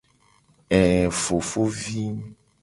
[0.79, 2.01] Ee fofovi.